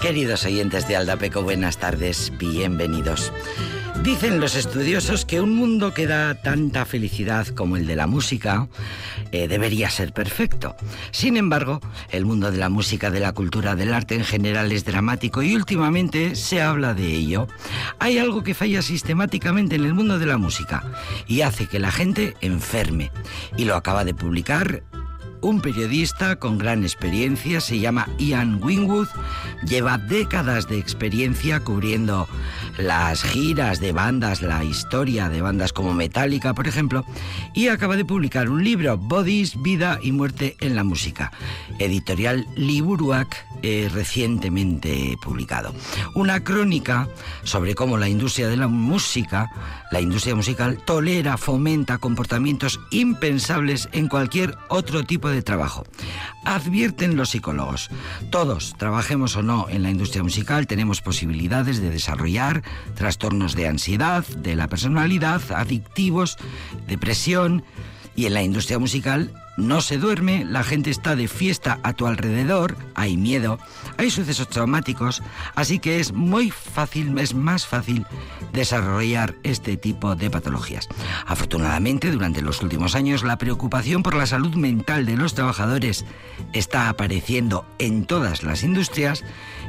[0.00, 3.32] Queridos oyentes de Aldapeco, buenas tardes, bienvenidos.
[4.04, 8.68] Dicen los estudiosos que un mundo que da tanta felicidad como el de la música
[9.32, 10.76] eh, debería ser perfecto.
[11.10, 14.84] Sin embargo, el mundo de la música, de la cultura, del arte en general es
[14.84, 17.48] dramático y últimamente se habla de ello.
[17.98, 20.84] Hay algo que falla sistemáticamente en el mundo de la música
[21.26, 23.10] y hace que la gente enferme.
[23.56, 24.84] Y lo acaba de publicar
[25.40, 29.08] un periodista con gran experiencia, se llama Ian Wingwood,
[29.66, 32.28] lleva décadas de experiencia cubriendo
[32.78, 37.04] las giras de bandas, la historia de bandas como Metallica, por ejemplo,
[37.54, 41.32] y acaba de publicar un libro, Bodies, Vida y Muerte en la Música,
[41.78, 45.74] editorial Liburuac, eh, recientemente publicado.
[46.14, 47.08] Una crónica
[47.42, 49.50] sobre cómo la industria de la música,
[49.90, 55.84] la industria musical, tolera, fomenta comportamientos impensables en cualquier otro tipo de trabajo.
[56.44, 57.90] Advierten los psicólogos,
[58.30, 62.62] todos, trabajemos o no en la industria musical, tenemos posibilidades de desarrollar
[62.94, 66.36] trastornos de ansiedad, de la personalidad, adictivos,
[66.86, 67.64] depresión,
[68.18, 72.06] y en la industria musical no se duerme, la gente está de fiesta a tu
[72.06, 73.58] alrededor, hay miedo,
[73.96, 75.20] hay sucesos traumáticos,
[75.56, 78.06] así que es muy fácil, es más fácil
[78.52, 80.88] desarrollar este tipo de patologías.
[81.26, 86.04] Afortunadamente, durante los últimos años, la preocupación por la salud mental de los trabajadores
[86.52, 89.24] está apareciendo en todas las industrias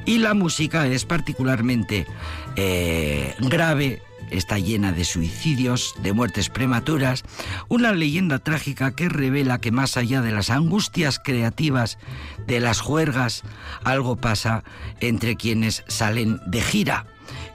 [0.06, 2.06] y la música es particularmente
[2.56, 4.02] eh, grave
[4.32, 7.24] está llena de suicidios, de muertes prematuras,
[7.68, 11.98] una leyenda trágica que revela que más allá de las angustias creativas,
[12.48, 13.44] de las juergas,
[13.84, 14.64] algo pasa
[15.00, 17.06] entre quienes salen de gira.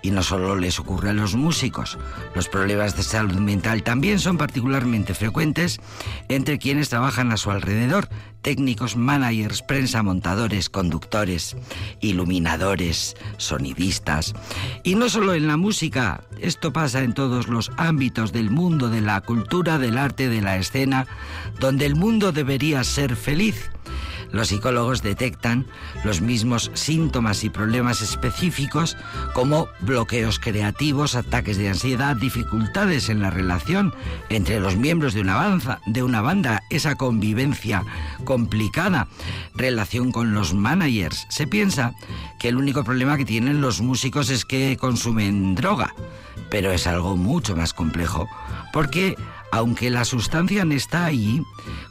[0.04, 1.96] Y no solo les ocurre a los músicos,
[2.34, 5.80] los problemas de salud mental también son particularmente frecuentes
[6.28, 8.10] entre quienes trabajan a su alrededor,
[8.42, 11.56] técnicos, managers, prensa, montadores, conductores,
[12.02, 14.34] iluminadores, sonidistas.
[14.82, 19.00] Y no solo en la música, esto pasa en todos los ámbitos del mundo, de
[19.00, 21.06] la cultura, del arte, de la escena,
[21.60, 23.70] donde el mundo debería ser feliz.
[24.34, 25.64] Los psicólogos detectan
[26.02, 28.96] los mismos síntomas y problemas específicos
[29.32, 33.94] como bloqueos creativos, ataques de ansiedad, dificultades en la relación
[34.30, 37.84] entre los miembros de una, banda, esa convivencia
[38.24, 39.06] complicada,
[39.54, 41.28] relación con los managers.
[41.30, 41.94] Se piensa
[42.40, 45.94] que el único problema que tienen los músicos es que consumen droga,
[46.50, 48.28] pero es algo mucho más complejo,
[48.72, 49.14] porque
[49.54, 51.40] aunque la sustancia no está ahí,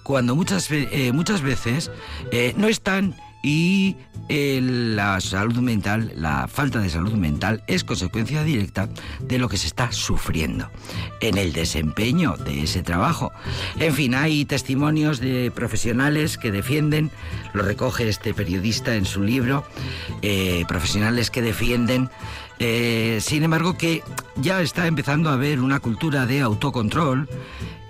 [0.04, 1.92] cuando muchas, eh, muchas veces
[2.32, 3.96] eh, no están y
[4.28, 8.90] eh, la salud mental, la falta de salud mental es consecuencia directa
[9.22, 10.70] de lo que se está sufriendo
[11.22, 13.32] en el desempeño de ese trabajo.
[13.80, 17.12] En fin, hay testimonios de profesionales que defienden,
[17.54, 19.66] lo recoge este periodista en su libro,
[20.68, 22.10] profesionales que defienden
[22.60, 24.04] sin embargo, que
[24.36, 27.28] ya está empezando a haber una cultura de autocontrol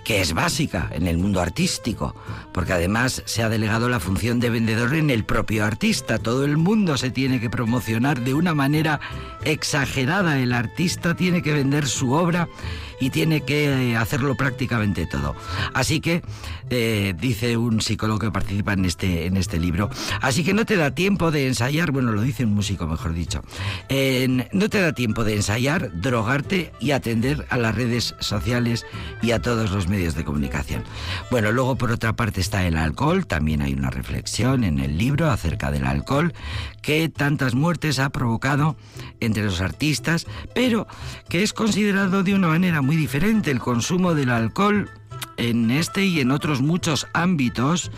[0.03, 2.13] que es básica en el mundo artístico,
[2.51, 6.19] porque además se ha delegado la función de vendedor en el propio artista.
[6.19, 8.99] Todo el mundo se tiene que promocionar de una manera
[9.45, 10.39] exagerada.
[10.39, 12.49] El artista tiene que vender su obra
[12.99, 15.35] y tiene que eh, hacerlo prácticamente todo.
[15.73, 16.21] Así que,
[16.69, 19.89] eh, dice un psicólogo que participa en este, en este libro,
[20.21, 23.41] así que no te da tiempo de ensayar, bueno, lo dice un músico, mejor dicho,
[24.51, 28.85] no te da tiempo de ensayar, drogarte y atender a las redes sociales
[29.21, 30.83] y a todos los medios de comunicación.
[31.31, 35.29] Bueno, luego por otra parte está el alcohol, también hay una reflexión en el libro
[35.29, 36.33] acerca del alcohol,
[36.83, 38.75] que tantas muertes ha provocado
[39.19, 40.85] entre los artistas, pero
[41.29, 44.91] que es considerado de una manera muy diferente el consumo del alcohol
[45.37, 47.89] en este y en otros muchos ámbitos,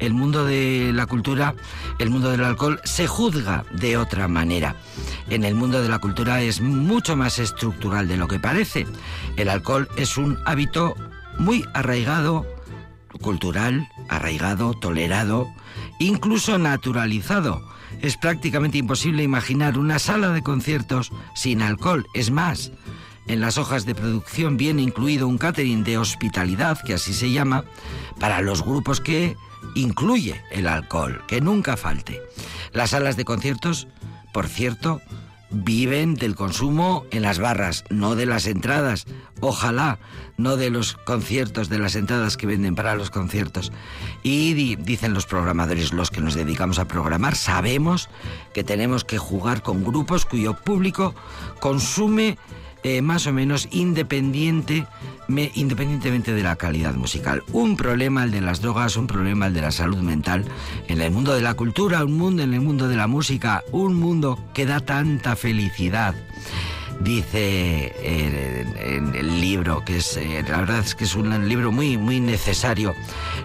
[0.00, 1.54] el mundo de la cultura,
[1.98, 4.74] el mundo del alcohol, se juzga de otra manera.
[5.28, 8.86] En el mundo de la cultura es mucho más estructural de lo que parece.
[9.36, 10.94] El alcohol es un hábito
[11.38, 12.46] muy arraigado,
[13.20, 15.46] cultural, arraigado, tolerado,
[15.98, 17.62] incluso naturalizado.
[18.00, 22.06] Es prácticamente imposible imaginar una sala de conciertos sin alcohol.
[22.14, 22.72] Es más,
[23.26, 27.64] en las hojas de producción viene incluido un catering de hospitalidad, que así se llama,
[28.18, 29.36] para los grupos que
[29.74, 32.20] incluye el alcohol, que nunca falte.
[32.72, 33.88] Las salas de conciertos,
[34.32, 35.00] por cierto,
[35.50, 39.06] viven del consumo en las barras, no de las entradas.
[39.40, 39.98] Ojalá,
[40.36, 43.72] no de los conciertos, de las entradas que venden para los conciertos.
[44.22, 48.08] Y dicen los programadores, los que nos dedicamos a programar, sabemos
[48.54, 51.14] que tenemos que jugar con grupos cuyo público
[51.60, 52.38] consume
[52.82, 54.86] eh, más o menos independiente,
[55.54, 57.42] independientemente de la calidad musical.
[57.52, 60.44] Un problema el de las drogas, un problema el de la salud mental,
[60.88, 63.94] en el mundo de la cultura, un mundo en el mundo de la música, un
[63.94, 66.14] mundo que da tanta felicidad
[67.00, 71.96] dice en, el libro, que es, eh, la verdad es que es un libro muy,
[71.96, 72.94] muy necesario.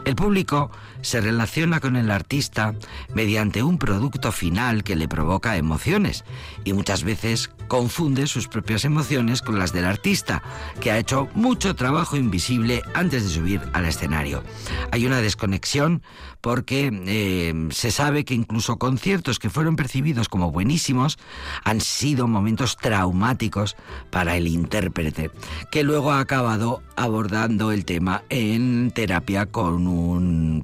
[0.03, 0.71] El público
[1.05, 2.73] se relaciona con el artista
[3.13, 6.25] mediante un producto final que le provoca emociones
[6.63, 10.41] y muchas veces confunde sus propias emociones con las del artista,
[10.81, 14.43] que ha hecho mucho trabajo invisible antes de subir al escenario.
[14.91, 16.01] Hay una desconexión
[16.41, 21.17] porque eh, se sabe que incluso conciertos que fueron percibidos como buenísimos
[21.63, 23.75] han sido momentos traumáticos
[24.11, 25.31] para el intérprete,
[25.71, 30.63] que luego ha acabado abordando el tema en terapia con un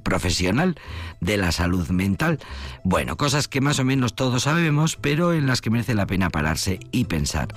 [1.20, 2.38] de la salud mental.
[2.84, 6.30] Bueno, cosas que más o menos todos sabemos, pero en las que merece la pena
[6.30, 7.48] pararse y pensar.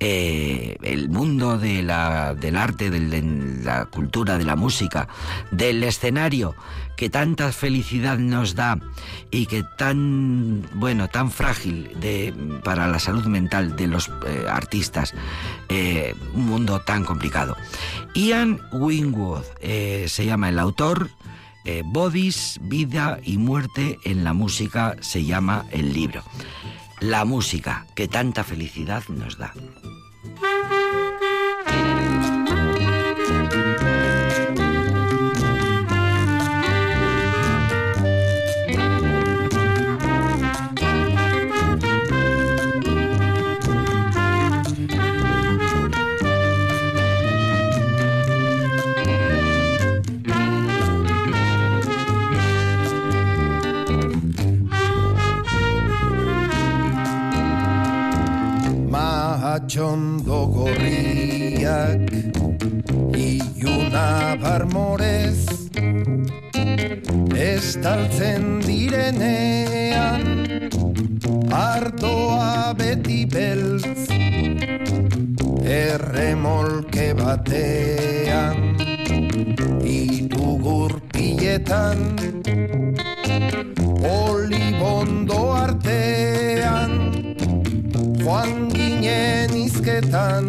[0.00, 3.22] Eh, el mundo de la, del arte, de
[3.62, 5.08] la cultura, de la música,
[5.50, 6.54] del escenario,
[6.96, 8.78] que tanta felicidad nos da
[9.30, 11.90] y que tan, bueno, tan frágil
[12.64, 15.14] para la salud mental de los eh, artistas,
[15.68, 17.56] eh, un mundo tan complicado.
[18.14, 21.10] Ian Wingwood se llama el autor,
[21.84, 26.22] Bodies, Vida y Muerte en la música se llama el libro
[27.00, 29.52] la música que tanta felicidad nos da.
[77.28, 78.56] Batean
[79.84, 82.16] Itugur piletan
[84.00, 86.92] Olibondo artean
[88.16, 90.48] Joan ginen izketan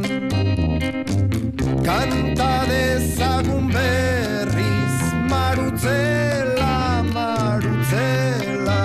[1.83, 4.95] Kanta dezagun berriz
[5.31, 8.81] Marutzela, marutzela.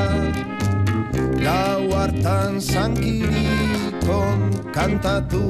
[1.46, 5.46] Gau hartan zankirikon Kantatu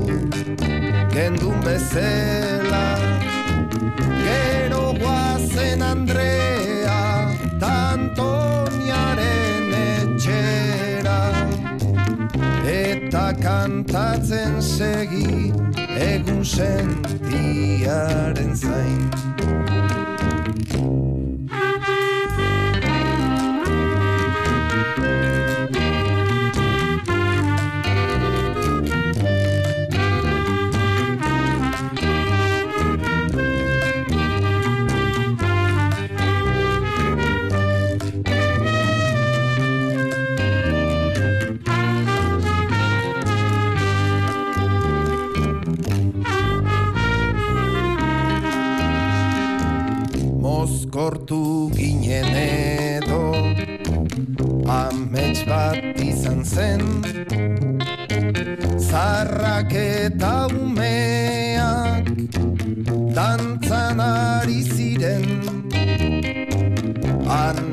[1.14, 2.98] gendun bezela
[4.24, 7.30] Gero guazen Andrea
[7.62, 11.22] Tantoniaren etxera
[12.66, 15.52] eta kantatzen segi
[16.10, 20.03] egun sentiaren zain.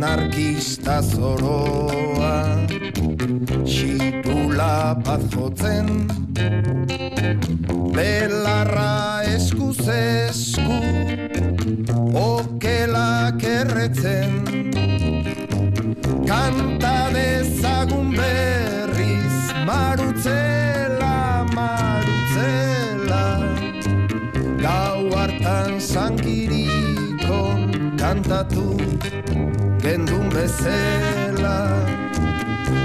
[0.02, 2.58] Anarkista zoroa
[3.70, 6.08] Xipula bat jotzen.
[7.94, 10.80] Belarra eskuz esku
[12.18, 14.42] Okelak erretzen.
[16.26, 23.26] Kanta dezagun berriz Marutzela, marutzela.
[24.66, 27.70] Gau hartan zankirikon
[28.02, 28.66] Kantatu
[30.34, 31.86] bezela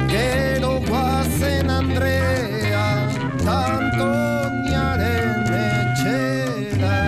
[0.09, 3.09] Gero guazen Andrea
[3.47, 6.99] Antoniaren etxera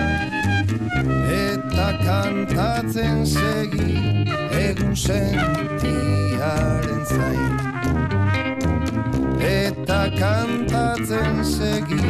[1.27, 3.93] Eta kantatzen segi
[4.59, 7.53] Egun sentiaren zain.
[9.39, 12.03] Eta kantatzen segi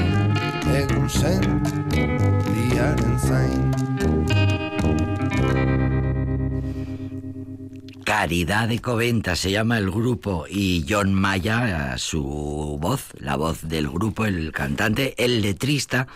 [0.82, 3.99] Egun sentiaren zain
[8.10, 12.24] Caridad de Coventa se llama el grupo y John Maya, su
[12.82, 16.08] voz, la voz del grupo, el cantante, el letrista,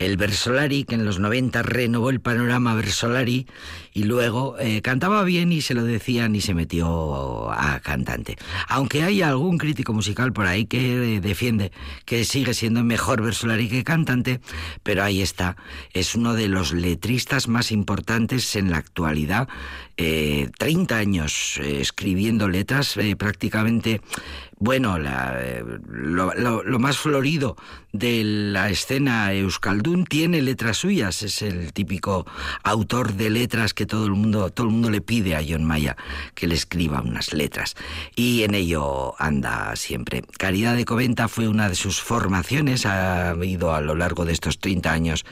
[0.00, 3.46] el Versolari, que en los 90 renovó el panorama Versolari
[3.94, 8.36] y luego eh, cantaba bien y se lo decían y se metió a cantante.
[8.66, 11.70] Aunque hay algún crítico musical por ahí que defiende
[12.04, 14.40] que sigue siendo mejor Versolari que cantante,
[14.82, 15.56] pero ahí está,
[15.92, 19.48] es uno de los letristas más importantes en la actualidad,
[19.96, 24.02] 30 eh, años eh, escribiendo letras, eh, prácticamente,
[24.58, 27.56] bueno, lo, más florido
[27.92, 32.26] de la escena Euskaldun tiene letras suyas, es el típico
[32.62, 35.96] autor de letras que todo el mundo, todo el mundo le pide a John Maya
[36.34, 37.74] que le escriba unas letras.
[38.14, 40.22] Y en ello anda siempre.
[40.38, 44.58] Caridad de Coventa fue una de sus formaciones, ha ido a lo largo de estos
[44.58, 45.24] 30 años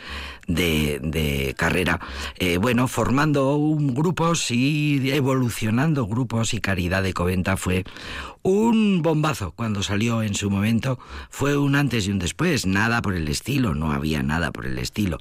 [0.47, 2.01] de, carrera,
[2.37, 7.85] eh, bueno, formando un, grupos y evolucionando grupos y Caridad de Coventa fue
[8.45, 10.99] un bombazo cuando salió en su momento,
[11.31, 14.79] fue un antes y un después, nada por el estilo, no había nada por el
[14.79, 15.19] estilo,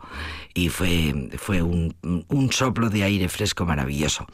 [0.54, 1.96] y fue, fue un,
[2.28, 4.28] un soplo de aire fresco maravilloso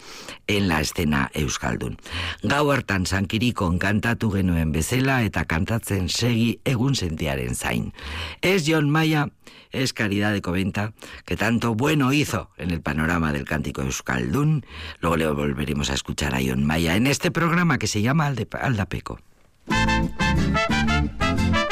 [0.48, 1.98] en la escena Euskaldun.
[2.42, 7.94] Gau hartan sankirikon kantatu genuen bezela eta kantatzen segi egun sentiaren zain.
[8.42, 9.30] Es John Maya
[9.72, 10.94] es Caridad de Coventa,
[11.26, 14.66] que tanto bueno hizo en el panorama del cántico Euskaldun.
[15.00, 18.32] Luego le volveremos a escuchar a Ion Maya en este programa que se llama
[18.80, 19.20] Aldapeco.
[19.70, 21.69] euskia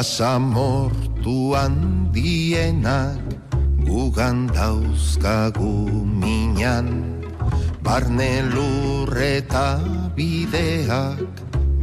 [0.00, 3.20] Basamortu handienak
[3.84, 7.20] gugan dauzkagu minan.
[7.84, 9.76] Barne lurreta
[10.16, 11.20] bideak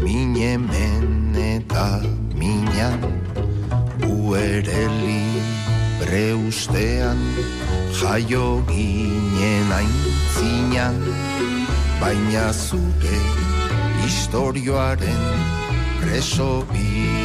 [0.01, 2.01] Minemen eta
[2.33, 2.97] minan.
[4.01, 7.21] Uere libre ustean
[7.93, 10.97] Jaio ginen aintzinan.
[12.01, 13.21] Baina zure
[14.01, 15.21] historioaren
[16.01, 17.16] Preso bigurtu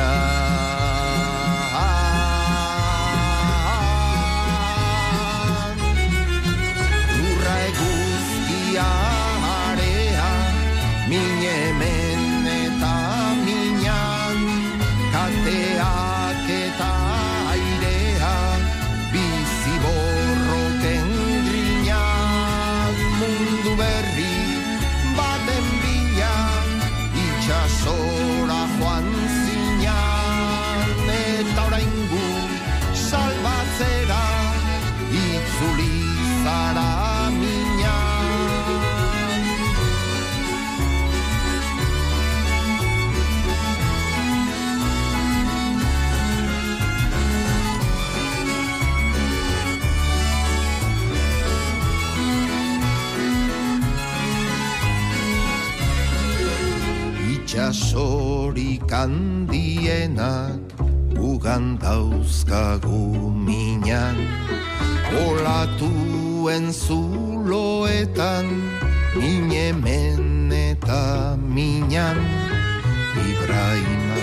[0.00, 0.39] Yeah.
[60.10, 60.58] Handienak
[61.18, 64.16] ugan dauzkagu minan.
[65.10, 68.46] Olatuen zuloetan
[69.14, 72.18] minemen eta minan.
[73.18, 74.22] Ibrahima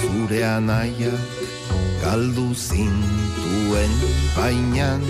[0.00, 1.20] zure anaiak
[2.00, 3.92] galdu zintuen
[4.36, 5.02] bainan.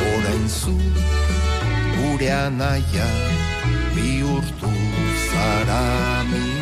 [0.00, 0.74] Orain zu
[1.98, 3.20] gure anaiak
[3.94, 4.72] bihurtu
[5.28, 6.59] zara minha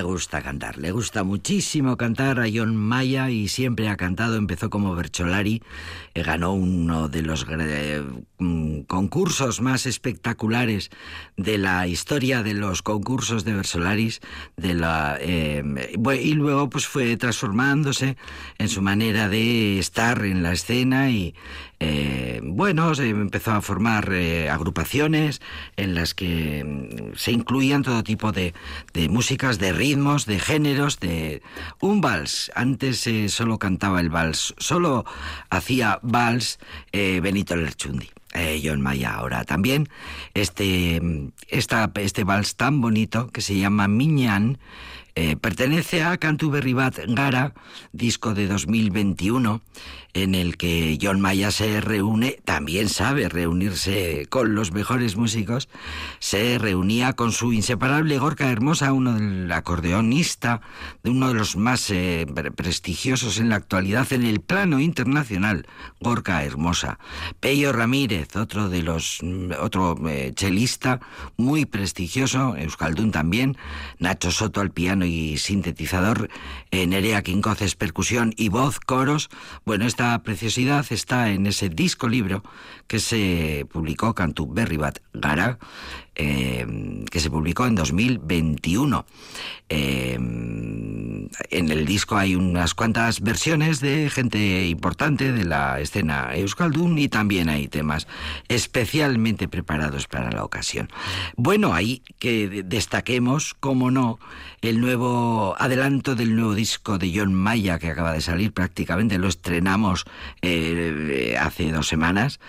[0.00, 0.78] le gusta cantar.
[0.78, 4.36] Le gusta muchísimo cantar a John Maya y siempre ha cantado.
[4.36, 5.62] Empezó como Bercholari,
[6.14, 7.46] eh, ganó uno de los
[8.38, 10.88] mm, concursos más espectaculares
[11.36, 14.20] de la historia de los concursos de Bersolaris.
[14.56, 15.62] De la, eh,
[16.18, 18.16] y luego pues fue transformándose
[18.56, 21.34] en su manera de estar en la escena y
[21.82, 25.40] eh, bueno, se empezó a formar eh, agrupaciones
[25.76, 28.52] en las que mm, se incluían todo tipo de,
[29.08, 31.42] músicas, de ritmos, de géneros, de
[31.80, 32.52] un vals.
[32.54, 35.06] Antes eh, solo cantaba el vals, solo
[35.48, 36.58] hacía vals
[36.92, 38.10] Benito Lerchundi.
[38.62, 39.88] John Maya ahora también
[40.34, 44.58] este, mm, esta, este vals tan bonito que se llama Miñán
[45.40, 47.52] pertenece a Cantuberry Bat Gara,
[47.92, 49.60] disco de 2021,
[50.14, 55.68] en el que John Maya se reúne, también sabe reunirse con los mejores músicos,
[56.18, 60.60] se reunía con su inseparable Gorka Hermosa, uno del acordeonista,
[61.02, 65.66] de uno de los más eh, prestigiosos en la actualidad en el plano internacional,
[66.00, 66.98] Gorka Hermosa.
[67.40, 71.00] Pello Ramírez, otro de los, mm, otro eh, chelista
[71.36, 73.56] muy prestigioso, Euskaldun también,
[73.98, 76.28] Nacho Soto al piano y sintetizador,
[76.70, 79.30] eh, Nerea Quincoces percusión y voz, coros,
[79.64, 82.42] bueno, esta preciosidad está en ese disco libro
[82.86, 85.58] que se publicó Cantu Berribat Gara,
[86.14, 86.66] eh,
[87.10, 89.04] que se publicó en 2021.
[89.68, 90.18] Eh,
[91.50, 97.08] en el disco hay unas cuantas versiones de gente importante de la escena Euskaldun y
[97.08, 98.08] también hay temas
[98.48, 100.88] especialmente preparados para la ocasión.
[101.36, 104.18] Bueno, ahí que destaquemos, como no,
[104.60, 109.28] el nuevo adelanto del nuevo disco de John Maya que acaba de salir prácticamente, lo
[109.28, 110.04] estrenamos
[110.42, 112.40] eh, hace dos semanas.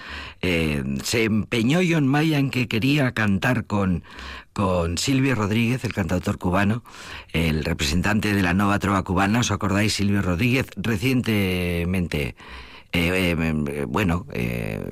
[0.42, 4.04] Eh, se empeñó John Maya en que quería cantar con,
[4.54, 6.84] con Silvio Rodríguez, el cantautor cubano,
[7.34, 9.40] el representante de la nueva trova cubana.
[9.40, 9.94] ¿Os acordáis?
[9.94, 12.36] Silvio Rodríguez recientemente
[12.94, 14.84] eh, eh, bueno, eh,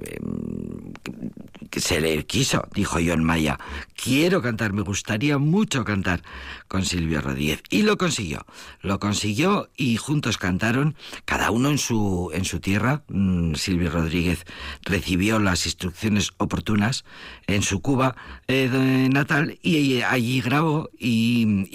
[1.76, 3.60] se le quiso, dijo John Maya,
[4.02, 6.24] quiero cantar, me gustaría mucho cantar
[6.70, 7.62] con Silvio Rodríguez.
[7.70, 8.46] Y lo consiguió,
[8.82, 13.04] lo consiguió y juntos cantaron, cada uno en su, en su tierra.
[13.10, 14.46] Mm, Silvio Rodríguez
[14.84, 17.04] recibió las instrucciones oportunas
[17.48, 18.16] en su Cuba
[18.48, 21.68] natal y allí grabó y,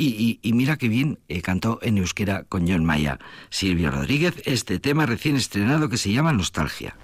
[0.43, 3.19] y mira qué bien cantó en euskera con John Maya.
[3.51, 6.97] Silvio Rodríguez, este tema recién estrenado que se llama nostalgia.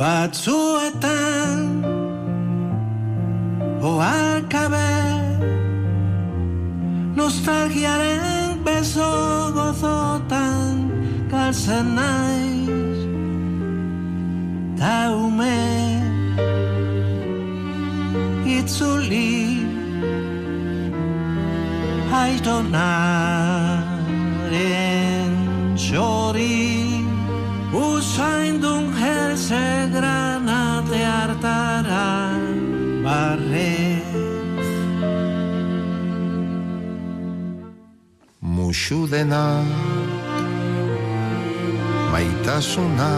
[0.00, 1.58] Batzuetan
[3.90, 4.92] oalkabe
[7.18, 9.10] nostalgiaren beso
[9.56, 10.72] gozotan
[11.32, 13.00] galtzen naiz
[14.80, 15.60] ta ume
[18.56, 19.36] itzuli
[22.22, 23.20] aitonaren
[25.76, 26.80] txori.
[27.70, 29.79] Usaindun herze
[38.90, 39.62] Muxu dena
[42.10, 43.12] maitasuna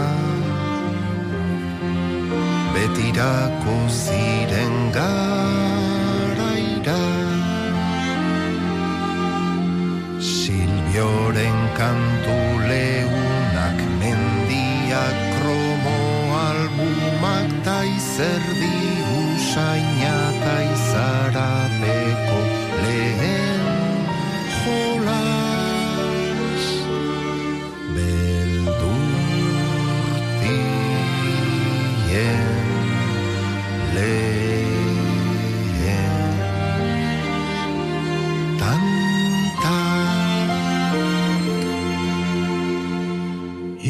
[2.73, 5.41] betirako ziren garaira
[10.21, 12.37] Silbioren kantu
[12.69, 15.97] leunak mendiak kromo
[16.45, 18.73] albumak ta izerdi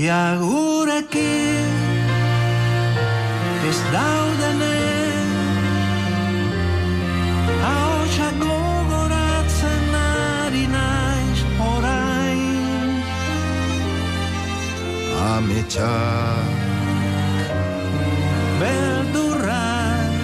[0.04, 1.72] Ia gurekin
[3.70, 5.30] ez daudenen
[7.64, 8.28] Ahotsa
[11.72, 13.00] orain
[15.32, 16.60] ametsak
[18.60, 20.20] Beldurrak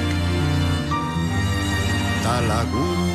[2.23, 3.08] talagunak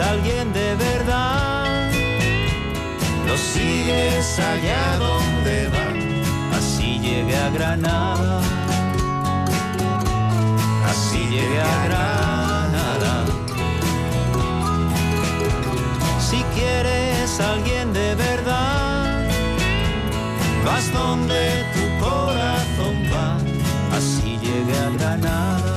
[0.00, 1.90] alguien de verdad,
[3.26, 6.56] lo sigues allá donde va.
[6.56, 8.40] Así llegué a Granada.
[10.90, 13.24] Así llegué a Granada.
[16.18, 19.28] Si quieres alguien de verdad,
[20.64, 23.36] vas donde tu corazón va.
[23.96, 25.74] Así llegué a Granada.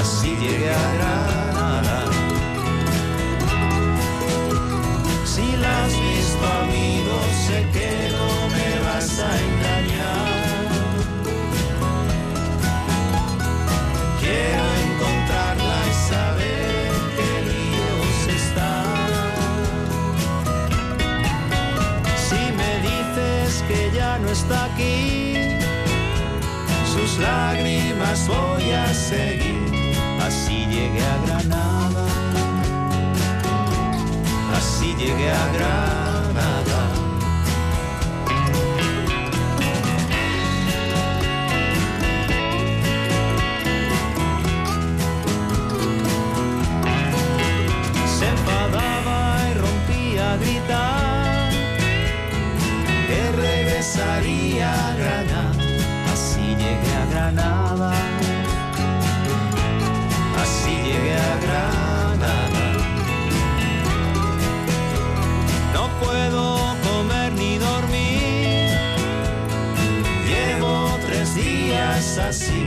[0.00, 0.89] Así llegué a
[27.20, 29.60] lágrimas voy a seguir.
[30.26, 32.06] Así llegué a Granada.
[34.56, 36.80] Así llegué a Granada.
[48.18, 49.18] Se enfadaba
[49.50, 51.50] y rompía a gritar
[53.08, 55.39] que regresaría a Granada.
[60.42, 62.34] Así llegué a Granada.
[65.72, 68.76] No puedo comer ni dormir.
[70.26, 72.18] Llevo tres días.
[72.18, 72.59] Así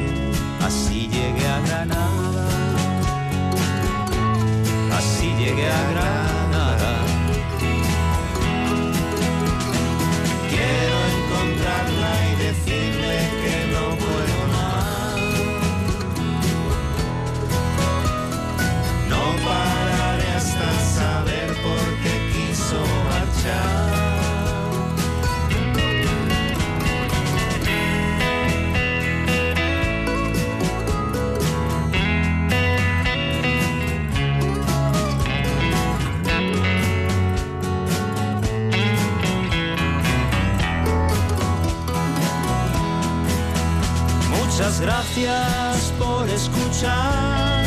[45.15, 47.63] Gracias por escuchar.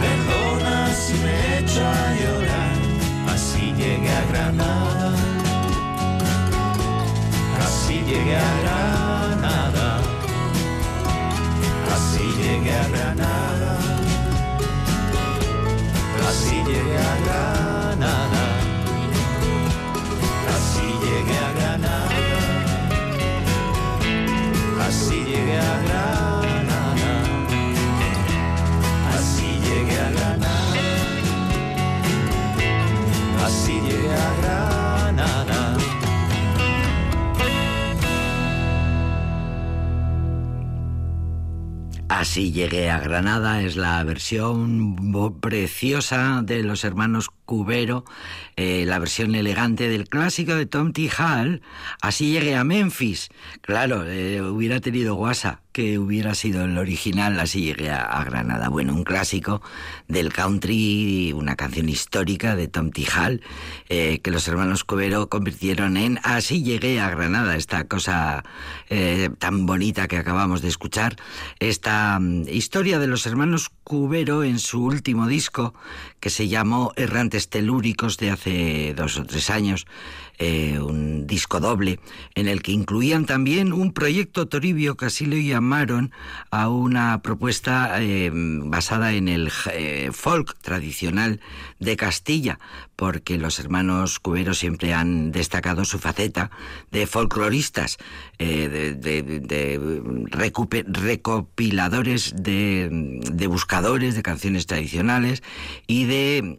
[0.00, 3.34] Perdona si me he hecho a llorar.
[3.34, 5.14] Así llegué a Granada.
[7.64, 10.00] Así llegué a Granada.
[11.90, 13.39] Así llegué a Granada.
[42.20, 44.94] Así llegué a Granada es la versión
[45.40, 48.04] preciosa de los hermanos Cubero,
[48.60, 51.08] eh, la versión elegante del clásico de Tom T.
[51.16, 51.62] Hall.
[52.02, 53.30] Así llegué a Memphis.
[53.62, 57.40] Claro, eh, hubiera tenido guasa que hubiera sido el original.
[57.40, 58.68] Así llegué a, Granada.
[58.68, 59.62] Bueno, un clásico
[60.08, 63.06] del country, una canción histórica de Tom T.
[63.16, 63.40] Hall,
[63.88, 68.44] eh, que los hermanos Cubero convirtieron en Así llegué a Granada, esta cosa
[69.38, 71.16] tan bonita que acabamos de escuchar.
[71.60, 75.72] Esta mm, historia de los hermanos Cubero en su último disco,
[76.18, 78.49] que se llamó Errantes Telúricos de hace
[78.96, 79.86] dos o tres años,
[80.38, 82.00] eh, un disco doble,
[82.34, 86.12] en el que incluían también un proyecto Toribio, que así lo llamaron,
[86.50, 91.40] a una propuesta eh, basada en el eh, folk tradicional
[91.78, 92.58] de Castilla,
[92.96, 96.50] porque los hermanos Cubero siempre han destacado su faceta
[96.90, 97.98] de folcloristas,
[98.38, 99.78] de, de- de
[100.90, 102.88] recopiladores, de,
[103.30, 105.42] de buscadores de canciones tradicionales
[105.86, 106.58] y de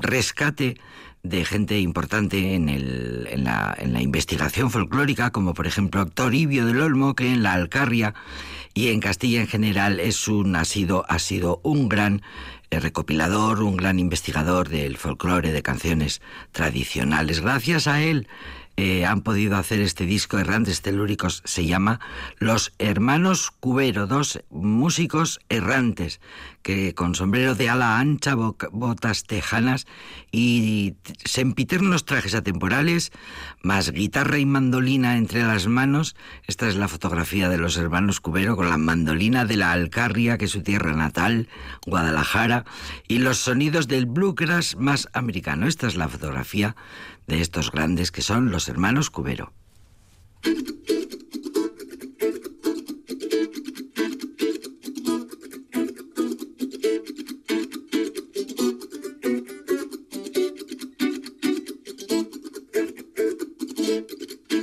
[0.00, 0.76] rescate
[1.28, 6.66] de gente importante en, el- en la, en la investigación folclórica, como por ejemplo Toribio
[6.66, 8.14] del Olmo, que en la Alcarria
[8.74, 12.22] y en Castilla en general es un, ha, sido, ha sido un gran
[12.70, 16.20] eh, recopilador, un gran investigador del folclore, de canciones
[16.52, 17.40] tradicionales.
[17.40, 18.28] Gracias a él
[18.76, 22.00] eh, han podido hacer este disco Errantes Telúricos, se llama
[22.38, 26.20] Los Hermanos Cubero, dos músicos errantes
[26.66, 29.86] que con sombrero de ala ancha, botas tejanas
[30.32, 33.12] y sempiternos trajes atemporales,
[33.62, 36.16] más guitarra y mandolina entre las manos.
[36.48, 40.46] Esta es la fotografía de los hermanos Cubero con la mandolina de la Alcarria, que
[40.46, 41.48] es su tierra natal,
[41.86, 42.64] Guadalajara,
[43.06, 45.68] y los sonidos del bluegrass más americano.
[45.68, 46.74] Esta es la fotografía
[47.26, 49.52] de estos grandes que son los hermanos Cubero.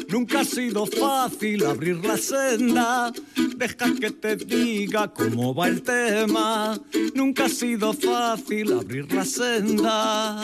[0.09, 3.11] Nunca ha sido fácil abrir la senda.
[3.57, 6.79] Deja que te diga cómo va el tema.
[7.13, 10.41] Nunca ha sido fácil abrir la senda.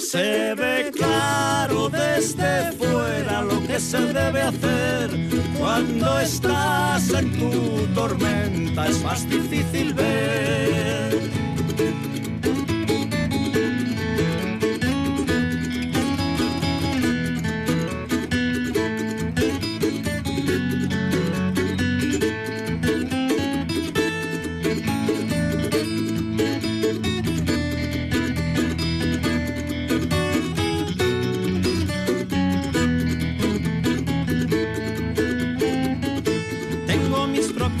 [0.00, 5.10] Se ve claro desde fuera lo que se debe hacer.
[5.58, 11.41] Cuando estás en tu tormenta es más difícil ver.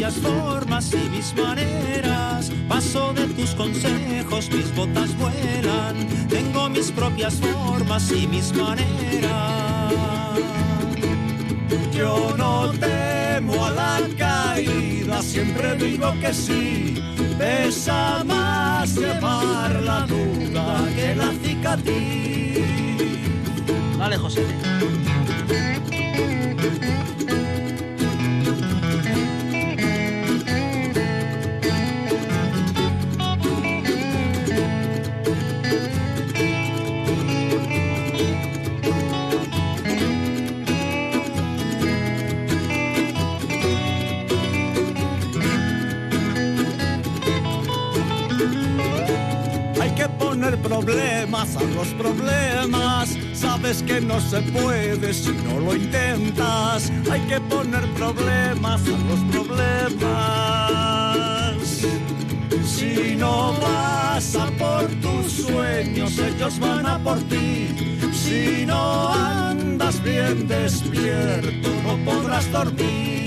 [0.02, 2.50] Propias formas y mis maneras.
[2.68, 6.08] Paso de tus consejos, mis botas vuelan.
[6.28, 9.92] Tengo mis propias formas y mis maneras.
[11.92, 16.94] Yo no temo a la caída, siempre digo que sí.
[17.38, 22.58] Pesa más llevar la duda que la cicatriz.
[23.98, 24.42] Dale, José.
[50.62, 53.16] Problemas a los problemas.
[53.34, 56.90] Sabes que no se puede si no lo intentas.
[57.10, 60.02] Hay que poner problemas a los problemas.
[62.64, 67.98] Si no vas a por tus sueños, ellos van a por ti.
[68.12, 73.22] Si no andas bien despierto, no podrás dormir.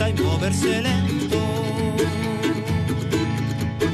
[0.00, 1.38] Y moverse lento.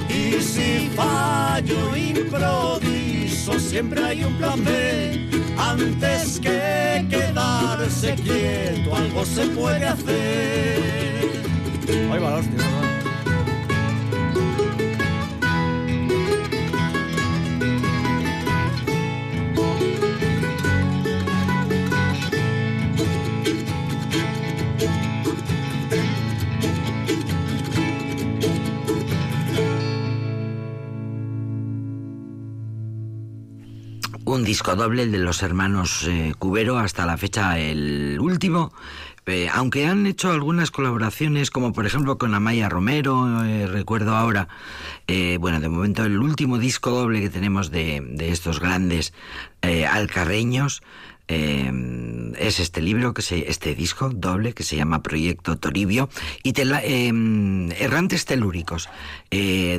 [0.08, 5.28] Y si fallo improviso, siempre hay un plan B.
[5.58, 10.80] Antes que quedarse quieto, algo se puede hacer.
[12.12, 12.87] Ahí va.
[34.38, 38.72] Un disco doble de los hermanos eh, Cubero, hasta la fecha el último.
[39.26, 44.46] Eh, aunque han hecho algunas colaboraciones, como por ejemplo con Amaya Romero, eh, recuerdo ahora,
[45.40, 49.12] bueno, de momento el último disco doble que tenemos de, de estos grandes
[49.90, 50.82] alcarreños,
[51.28, 51.70] eh,
[52.38, 56.08] es este libro, que se, este disco doble que se llama Proyecto Toribio
[56.42, 58.88] y eh, Errantes Telúricos.
[59.30, 59.78] Eh,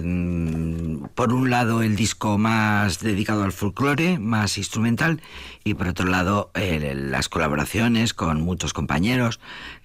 [1.16, 5.22] por un lado el disco más dedicado al folclore, más instrumental,
[5.64, 9.40] y por otro lado las colaboraciones con muchos compañeros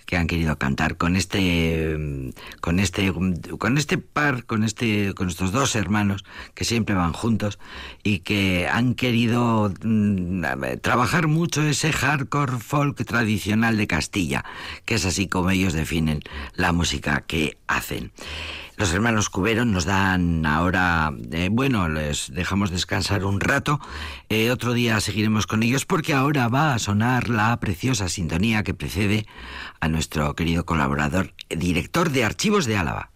[0.07, 1.97] que han querido cantar con este
[2.61, 3.13] con este
[3.59, 7.59] con este par con este con estos dos hermanos que siempre van juntos
[8.03, 10.45] y que han querido mm,
[10.83, 14.45] trabajar mucho ese hardcore folk tradicional de Castilla
[14.85, 16.21] que es así como ellos definen
[16.55, 18.13] la música que hacen
[18.77, 23.81] los hermanos Cubero nos dan ahora, eh, bueno, les dejamos descansar un rato.
[24.29, 28.75] Eh, otro día seguiremos con ellos porque ahora va a sonar la preciosa sintonía que
[28.75, 29.27] precede
[29.81, 33.14] a nuestro querido colaborador, director de Archivos de Álava.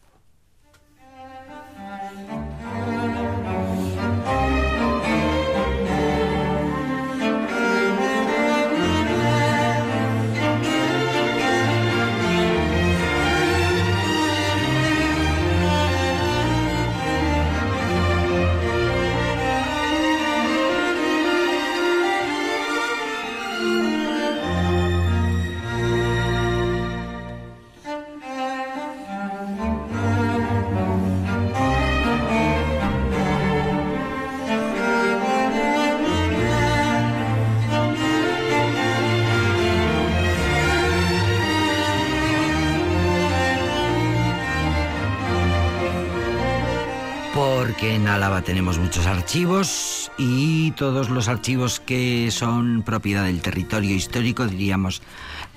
[48.48, 55.02] Tenemos muchos archivos y todos los archivos que son propiedad del territorio histórico, diríamos,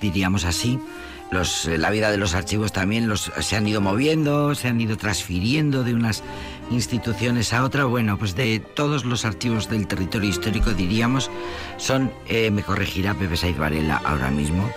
[0.02, 0.78] diríamos así.
[1.30, 4.78] Los, eh, la vida de los archivos también los, se han ido moviendo, se han
[4.78, 6.22] ido transfiriendo de unas
[6.70, 7.86] instituciones a otras.
[7.86, 11.30] Bueno, pues de todos los archivos del territorio histórico, diríamos,
[11.78, 14.70] son, eh, me corregirá Pepe Saiz Varela ahora mismo,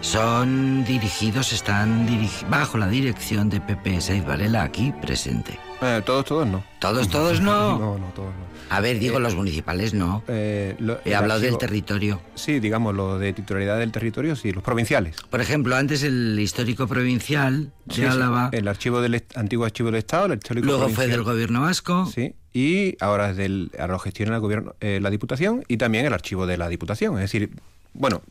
[0.00, 5.58] son dirigidos, están dirigi- bajo la dirección de Pepe Saiz Varela aquí presente.
[5.82, 6.62] Eh, todos, todos no.
[6.78, 7.78] Todos, todos no.
[7.78, 8.50] No, no, todos no.
[8.68, 10.22] A ver, digo Eh, los municipales no.
[10.28, 12.20] Eh, lo- He hablado del territorio.
[12.36, 15.16] Sí, digamos, lo de titularidad del territorio, sí, los provinciales.
[15.28, 19.88] Por ejemplo, antes el histórico provincial de Sí, sí, Álava, El archivo del antiguo archivo
[19.90, 22.06] del Estado, el histórico luego fue del gobierno vasco.
[22.14, 26.06] Sí, y ahora es del, ahora lo gestiona el gobierno, eh, la Diputación y también
[26.06, 27.14] el archivo de la Diputación.
[27.16, 27.50] Es decir,
[27.92, 28.22] bueno,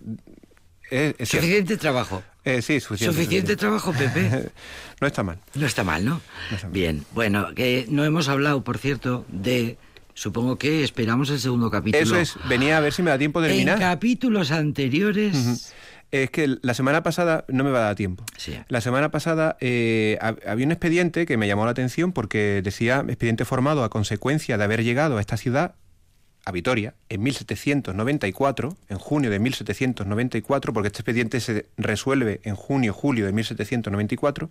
[0.92, 1.46] es, es cierto.
[1.48, 2.24] Suficiente trabajo.
[2.46, 3.16] Eh, sí, suficiente.
[3.16, 4.50] Suficiente trabajo, Pepe.
[5.02, 5.38] no está mal.
[5.56, 6.22] No está mal, ¿no?
[6.50, 6.74] No está mal.
[6.74, 9.78] Bien, bueno, que no hemos hablado, por cierto, de...
[10.14, 12.04] Supongo que esperamos el segundo capítulo.
[12.04, 13.80] Eso es, venía a ver si me da tiempo de En eliminar.
[13.80, 15.74] capítulos anteriores...
[16.12, 18.24] Es que la semana pasada no me va a dar tiempo.
[18.36, 18.58] Sí.
[18.68, 23.06] La semana pasada eh, hab- había un expediente que me llamó la atención porque decía
[23.08, 25.76] expediente formado a consecuencia de haber llegado a esta ciudad,
[26.46, 33.26] a Vitoria, en 1794, en junio de 1794, porque este expediente se resuelve en junio-julio
[33.26, 34.50] de 1794,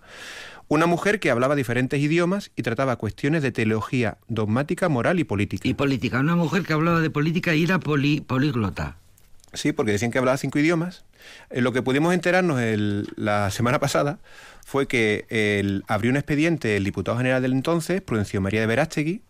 [0.68, 5.66] una mujer que hablaba diferentes idiomas y trataba cuestiones de teología dogmática, moral y política.
[5.68, 6.20] Y política.
[6.20, 8.96] Una mujer que hablaba de política y era poli- políglota.
[9.54, 11.04] Sí, porque decían que hablaba cinco idiomas.
[11.50, 14.18] Eh, lo que pudimos enterarnos el- la semana pasada
[14.66, 19.22] fue que el- abrió un expediente el diputado general del entonces, Prudencio María de Verástegui,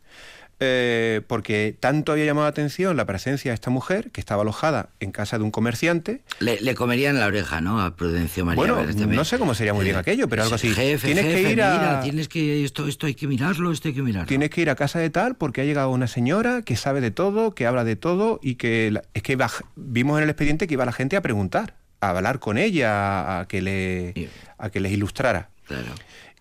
[0.61, 4.91] eh, porque tanto había llamado la atención la presencia de esta mujer, que estaba alojada
[5.01, 6.23] en casa de un comerciante.
[6.41, 7.81] Le, le comerían la oreja, ¿no?
[7.81, 9.17] A Prudencio María Bueno, Vélez también.
[9.17, 10.71] no sé cómo sería muy bien Eh, aquello, pero algo así.
[10.71, 13.95] Jefe, Tienes que ir a- mira, tienes que esto, esto hay que mirarlo, esto hay
[13.95, 14.27] que mirarlo.
[14.27, 17.11] Tienes que ir a casa de tal porque ha llegado una señora que sabe de
[17.11, 20.67] todo, que habla de todo y que la- es que iba- vimos en el expediente
[20.67, 24.29] que iba la gente a preguntar, a hablar con ella, a, que le
[24.59, 25.51] a que les ilustrara.
[25.67, 25.87] Claro.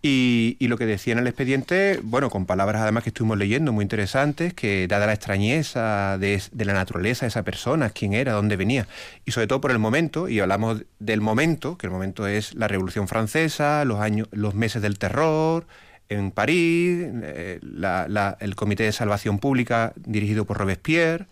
[0.10, 3.84] Y, lo que decía en el expediente, bueno, con palabras además que estuvimos leyendo muy
[3.84, 8.56] interesantes, que dada la extrañeza de, de la naturaleza de esa persona, quién era, dónde
[8.56, 8.88] venía,
[9.26, 12.68] y sobre todo por el momento, y hablamos del momento, que el momento es la
[12.70, 15.68] Revolución Francesa, los años, los meses del terror
[16.08, 21.26] en París, eh, la- la- el Comité de Salvación Pública dirigido por Robespierre,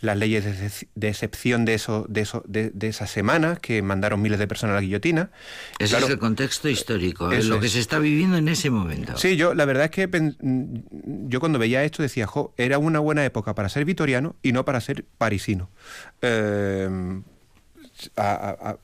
[0.00, 3.82] las leyes de, excep- de excepción de, eso, de, eso, de, de esas semanas que
[3.82, 5.30] mandaron miles de personas a la guillotina.
[5.78, 7.72] Ese Claro, es el contexto histórico, es eso lo que es.
[7.72, 9.16] se está viviendo en ese momento.
[9.16, 12.98] Sí, yo la verdad es que mm, yo cuando veía esto decía, jo, era una
[13.00, 15.68] buena época para ser vitoriano y no para ser parisino.
[16.22, 16.88] Eh,
[18.16, 18.78] a- a-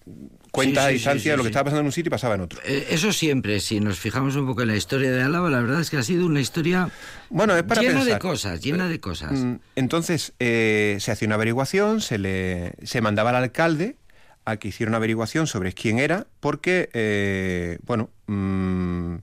[0.55, 2.11] cuenta Sí, a sí, distancia sí, de lo que estaba pasando en un sitio y
[2.11, 2.61] pasaba en otro.
[2.65, 5.81] Eh, Eso siempre, si nos fijamos un poco en la historia de Álava, la verdad
[5.81, 6.91] es que ha sido una historia
[7.29, 9.33] Bueno, es para llena de cosas, llena de cosas.
[9.33, 13.97] Mm, Entonces, eh, se hacía una averiguación, se le se mandaba al alcalde
[14.45, 19.17] a que hiciera una averiguación sobre quién era, porque, eh, bueno, mm,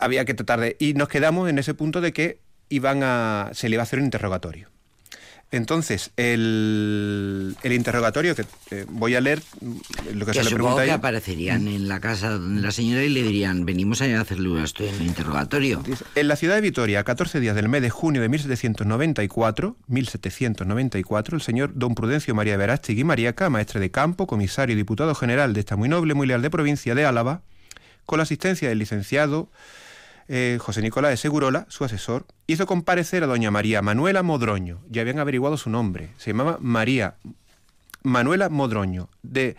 [0.00, 0.76] había que tratar de...
[0.80, 3.98] Y nos quedamos en ese punto de que iban a, se le iba a hacer
[4.00, 4.68] un interrogatorio.
[5.50, 9.42] Entonces, el, el interrogatorio, que eh, voy a leer
[10.12, 10.94] lo que, que se le pregunta que ella.
[10.96, 14.62] aparecerían en la casa donde la señora y le dirían, venimos a hacerle un
[15.00, 15.82] interrogatorio.
[15.86, 19.76] Dice, En la ciudad de Vitoria, a 14 días del mes de junio de 1794,
[19.86, 25.54] 1794, el señor don Prudencio María Verástegui Mariaca, maestre de campo, comisario y diputado general
[25.54, 27.40] de esta muy noble, muy leal de provincia de Álava,
[28.04, 29.50] con la asistencia del licenciado
[30.28, 34.82] eh, José Nicolás de Segurola, su asesor, hizo comparecer a doña María Manuela Modroño.
[34.88, 36.10] Ya habían averiguado su nombre.
[36.18, 37.16] Se llamaba María
[38.02, 39.56] Manuela Modroño, de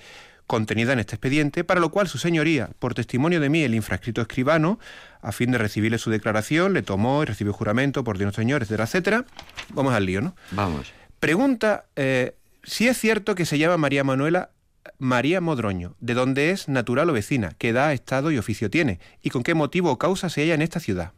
[0.48, 4.22] contenida en este expediente, para lo cual su señoría, por testimonio de mí, el infrascrito
[4.22, 4.80] escribano,
[5.22, 8.86] a fin de recibirle su declaración, le tomó y recibió juramento por Dios Señor, etcétera,
[8.86, 9.26] etcétera.
[9.74, 10.36] Vamos al lío, ¿no?
[10.52, 10.92] Vamos.
[11.20, 14.50] Pregunta eh, si es cierto que se llama María Manuela
[14.98, 19.30] María Modroño, de dónde es natural o vecina, qué edad, estado y oficio tiene, y
[19.30, 21.14] con qué motivo o causa se halla en esta ciudad.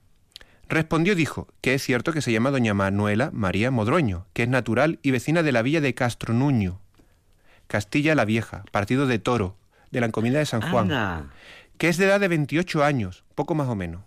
[0.67, 4.49] Respondió y dijo que es cierto que se llama doña Manuela María Modroño, que es
[4.49, 6.81] natural y vecina de la villa de Castro Nuño,
[7.67, 9.57] Castilla la Vieja, partido de Toro,
[9.91, 11.29] de la encomienda de San Juan
[11.81, 14.03] que es de edad de 28 años, poco más o menos,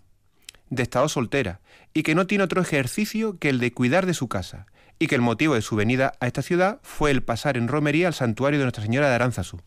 [0.70, 1.58] de estado soltera,
[1.92, 4.66] y que no tiene otro ejercicio que el de cuidar de su casa,
[4.98, 8.06] y que el motivo de su venida a esta ciudad fue el pasar en romería
[8.06, 9.60] al santuario de Nuestra Señora de Aranzazú.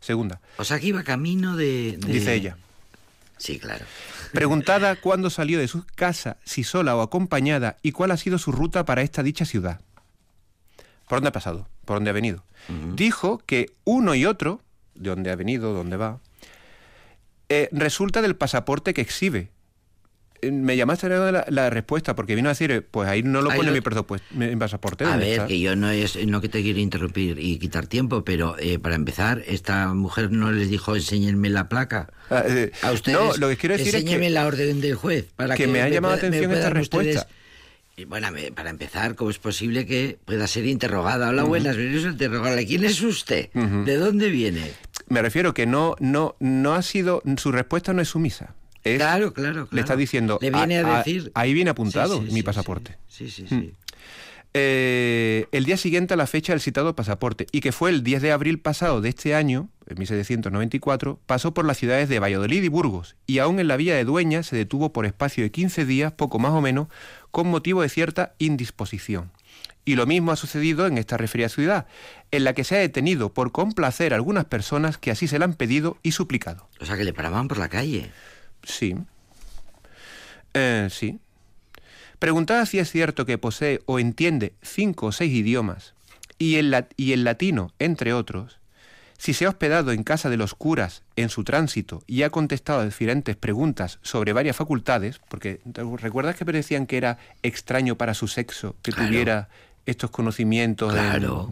[0.00, 1.96] Segunda, O sea, que iba camino de...
[1.98, 2.56] de- dice ella,
[3.38, 3.84] Sí, claro.
[4.32, 8.52] preguntada cuándo salió de su casa, si sola o acompañada, y cuál ha sido su
[8.52, 9.80] ruta para esta dicha ciudad.
[11.08, 11.68] ¿Por dónde ha pasado?
[11.84, 12.44] ¿Por dónde ha venido?
[12.94, 14.60] Dijo que uno y otro,
[14.94, 16.18] de dónde ha venido, dónde va,
[17.48, 19.50] eh, resulta del pasaporte que exhibe.
[20.42, 23.50] Eh, Me llamaste la, la respuesta porque vino a decir, eh, pues ahí no lo
[23.50, 25.04] Ahí pone lo- mi, presupuest- mi pasaporte.
[25.04, 25.46] A ¿dónde ver, está?
[25.46, 28.94] que yo no es no que te quiero interrumpir y quitar tiempo, pero eh, para
[28.94, 32.10] empezar, esta mujer no les dijo enséñenme la placa.
[32.30, 34.94] Ah, eh, A ustedes, no, lo que quiero decir es enséñeme que- la orden del
[34.94, 35.26] juez.
[35.36, 37.28] Para que me ha llamado la atención esta ustedes- respuesta.
[37.98, 41.30] Y, Bueno, me- para empezar, ¿cómo es posible que pueda ser interrogada?
[41.30, 42.66] Hola, buenas, venimos a interrogarle.
[42.66, 43.48] ¿Quién es usted?
[43.52, 44.70] ¿De dónde viene?
[45.08, 48.54] Me refiero que no, no, no ha sido, su respuesta no es sumisa.
[48.86, 49.68] Es- Claro, claro, claro.
[49.70, 51.30] Le está diciendo, Le viene "Ah, a decir...
[51.34, 52.96] ahí viene apuntado Sí, sí, mi pasaporte.
[53.08, 53.48] Sí, sí, Mm.
[53.48, 53.72] sí.
[54.58, 58.22] Eh, el día siguiente a la fecha del citado pasaporte, y que fue el 10
[58.22, 62.68] de abril pasado de este año, en 1794, pasó por las ciudades de Valladolid y
[62.68, 66.12] Burgos, y aún en la villa de Dueña se detuvo por espacio de 15 días,
[66.12, 66.88] poco más o menos,
[67.30, 69.30] con motivo de cierta indisposición.
[69.84, 71.86] Y lo mismo ha sucedido en esta referida ciudad,
[72.30, 75.44] en la que se ha detenido por complacer a algunas personas que así se la
[75.44, 76.68] han pedido y suplicado.
[76.80, 78.10] O sea, que le paraban por la calle.
[78.66, 78.94] Sí.
[80.54, 81.18] Eh, sí.
[82.18, 85.94] Preguntada si es cierto que posee o entiende cinco o seis idiomas,
[86.38, 88.58] y el, y el latino, entre otros,
[89.18, 92.80] si se ha hospedado en casa de los curas en su tránsito y ha contestado
[92.80, 98.12] a diferentes preguntas sobre varias facultades, porque ¿te ¿recuerdas que decían que era extraño para
[98.12, 99.08] su sexo que Claro.
[99.08, 99.48] tuviera
[99.86, 100.92] estos conocimientos?
[100.92, 101.50] en- Claro,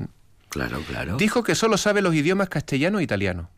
[0.50, 1.16] claro, claro.
[1.16, 3.48] Dijo que solo sabe los idiomas castellano e italiano.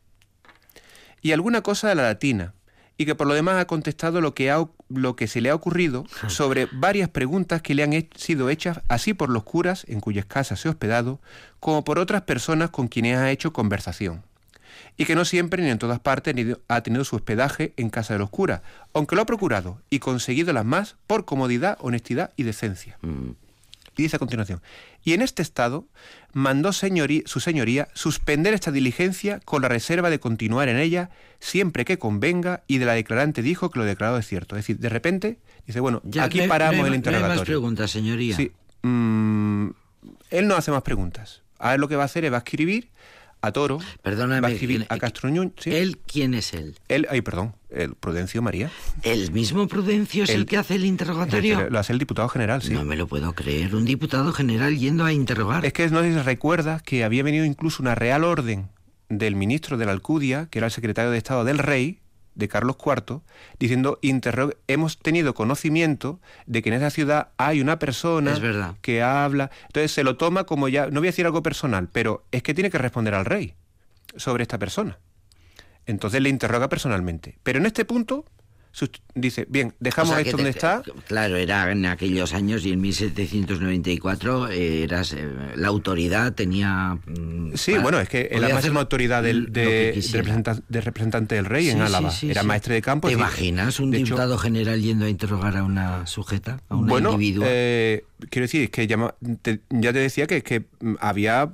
[1.22, 2.52] Y alguna cosa de la latina.
[2.98, 5.54] Y que por lo demás ha contestado lo que, ha, lo que se le ha
[5.54, 10.00] ocurrido sobre varias preguntas que le han he- sido hechas así por los curas en
[10.00, 11.20] cuyas casas se ha hospedado,
[11.60, 14.22] como por otras personas con quienes ha hecho conversación.
[14.98, 18.14] y que no siempre ni en todas partes ni ha tenido su hospedaje en casa
[18.14, 18.62] de los curas,
[18.94, 22.96] aunque lo ha procurado y conseguido las más por comodidad, honestidad y decencia.
[23.02, 23.30] Mm.
[23.96, 24.60] Y dice a continuación,
[25.02, 25.86] y en este estado
[26.34, 31.08] mandó señorí- su señoría suspender esta diligencia con la reserva de continuar en ella
[31.40, 34.54] siempre que convenga y de la declarante dijo que lo declarado es cierto.
[34.56, 36.96] Es decir, de repente dice, bueno, Ya, aquí me- paramos me- el me hay más
[37.06, 37.44] interrogatorio.
[37.44, 38.36] preguntas, señoría.
[38.36, 39.68] Sí, mm,
[40.30, 41.42] él no hace más preguntas.
[41.58, 42.90] Ahora lo que va a hacer es va a escribir
[43.42, 44.40] a Toro, Perdóname.
[44.40, 45.72] va a escribir ¿quién- a Castroñón, sí.
[45.74, 46.74] ¿Él quién es él?
[46.88, 48.70] Él, ay, perdón, el Prudencio María.
[49.02, 51.68] ¿El mismo Prudencio es el, El- que hace el interrogatorio?
[51.70, 52.72] Lo hace el diputado general, sí.
[52.72, 53.74] No me lo puedo creer.
[53.74, 55.64] Un diputado general yendo a interrogar.
[55.64, 58.68] Es que no sé si recuerdas que había venido incluso una real orden
[59.08, 62.00] del ministro de la Alcudia, que era el secretario de Estado del rey,
[62.36, 63.22] de Carlos IV,
[63.58, 68.76] diciendo, "Interro- hemos tenido conocimiento de que en esa ciudad hay una persona Es verdad.
[68.82, 69.50] que habla.
[69.66, 72.54] Entonces se lo toma como ya, no voy a decir algo personal, pero es que
[72.54, 73.54] tiene que responder al rey
[74.16, 74.98] sobre esta persona.
[75.86, 77.38] Entonces le interroga personalmente.
[77.42, 78.24] Pero en este punto
[79.14, 80.82] dice, bien, dejamos O sea, que esto te- donde está.
[81.06, 86.98] Claro, era en aquellos años y en 1794 eh, eras, eh, la autoridad tenía...
[87.06, 89.98] mm, Sí, bueno, es que podía la máxima autoridad del, de,
[90.70, 92.10] representante del rey Sí, en Álava.
[92.10, 93.08] sí, Era maestre de campo.
[93.08, 97.12] ¿Te imaginas un hecho, diputado general yendo a interrogar a una sujeta, a una bueno,
[97.12, 97.46] individua?
[97.48, 101.50] eh, quiero decir, es que llama- te- ya te decía que, mm, había,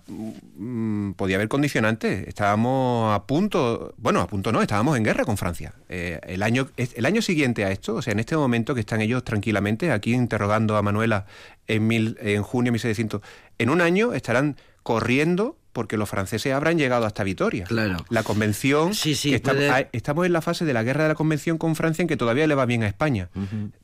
[0.56, 2.26] mm, podía haber condicionantes.
[2.28, 5.74] Estábamos a punto, bueno, a punto no, estábamos en guerra con Francia.
[5.88, 9.00] Eh, el, año, el año siguiente a esto, o sea, en este momento que están
[9.00, 11.26] ellos tranquilamente aquí interrogando a Manuela
[11.66, 13.20] en, mil, en junio de 1700,
[13.58, 17.64] en un año estarán corriendo porque los franceses habrán llegado hasta Vitoria.
[17.64, 17.96] Claro.
[18.10, 21.08] La convención, Sí, sí, está- puede- hay- estamos en la fase de la guerra de
[21.08, 23.30] la convención con Francia en que todavía le va bien a España.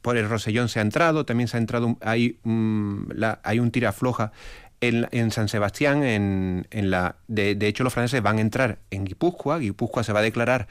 [0.03, 3.59] Por el Rosellón se ha entrado, también se ha entrado, un- hay, mm, la- hay
[3.59, 4.32] un tirafloja
[4.80, 8.78] en, en San Sebastián, en, en la, de, de hecho los franceses van a entrar
[8.91, 10.68] en Guipúzcoa, Guipúzcoa se va a declarar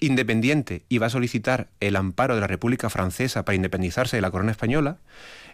[0.00, 4.30] independiente y va a solicitar el amparo de la República Francesa para independizarse de la
[4.30, 4.98] corona española,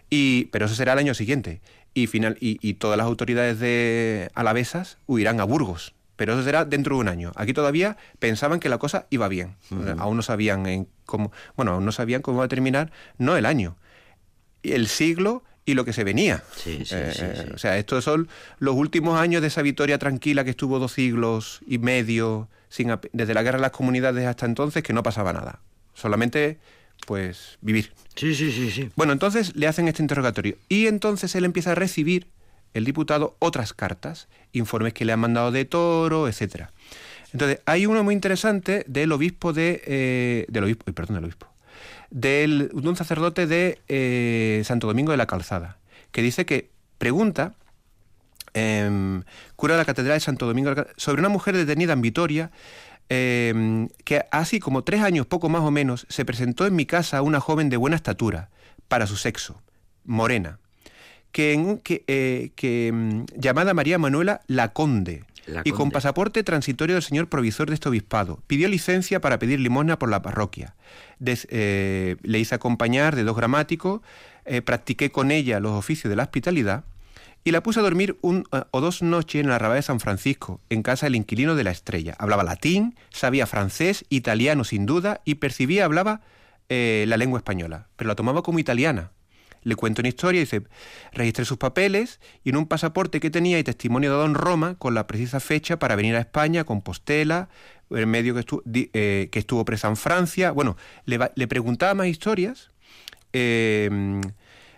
[0.09, 1.61] y, pero eso será el año siguiente.
[1.95, 5.95] Y, final, y, y todas las autoridades de alavesas huirán a Burgos.
[6.15, 7.31] Pero eso será dentro de un año.
[7.35, 9.55] Aquí todavía pensaban que la cosa iba bien.
[9.97, 13.45] Aún no sabían en cómo, bueno, aún no sabían cómo va a terminar, no el
[13.45, 13.75] año,
[14.63, 16.43] el siglo y lo que se venía.
[16.55, 17.51] Sí, sí, Eh, sí, sí.
[17.53, 18.29] O sea, estos son
[18.59, 23.33] los últimos años de esa victoria tranquila que estuvo dos siglos y medio, sin, desde
[23.33, 25.59] la guerra de las comunidades hasta entonces, que no pasaba nada.
[25.93, 26.59] Solamente,
[27.05, 27.91] pues, vivir.
[28.15, 28.89] Sí, sí, sí, sí.
[28.95, 32.27] Bueno, entonces le hacen este interrogatorio y entonces él empieza a recibir,
[32.73, 36.71] el diputado, otras cartas, informes que le han mandado de Toro, etcétera.
[37.31, 39.81] Entonces, hay uno muy interesante del obispo de...
[39.85, 41.47] eh, del obispo, perdón, del obispo.
[42.09, 45.77] Del, de un sacerdote de eh, Santo Domingo de la Calzada,
[46.11, 47.53] que dice que pregunta,
[48.53, 49.23] em,
[49.55, 52.01] cura de la Catedral de Santo Domingo, de la Cal- sobre una mujer detenida en
[52.01, 52.51] Vitoria,
[53.09, 57.21] em, que así como tres años, poco más o menos, se presentó en mi casa
[57.21, 58.49] una joven de buena estatura,
[58.87, 59.61] para su sexo,
[60.03, 60.59] morena,
[61.31, 66.43] que, en que, eh, que, mm, llamada María Manuela La Conde, La y con pasaporte
[66.43, 68.41] transitorio del señor provisor de este obispado.
[68.47, 70.75] Pidió licencia para pedir limosna por la parroquia.
[71.19, 74.01] Des- eh, le hice acompañar de dos gramáticos,
[74.45, 76.83] eh, practiqué con ella los oficios de la hospitalidad
[77.45, 80.01] y la puse a dormir un eh, o dos noches en la Arrabada de San
[80.01, 82.15] Francisco, en casa del inquilino de la Estrella.
[82.19, 86.21] Hablaba latín, sabía francés, italiano sin duda y percibía, hablaba
[86.67, 89.11] eh, la lengua española, pero la tomaba como italiana.
[89.61, 90.61] Le cuento una historia, dice,
[91.11, 94.93] registré sus papeles y en un pasaporte que tenía y testimonio dado en Roma con
[94.93, 97.49] la precisa fecha para venir a España, Compostela,
[97.89, 98.61] el medio que, estu-
[98.93, 100.51] eh, que estuvo presa en Francia.
[100.51, 102.69] Bueno, le, le preguntaba más historias.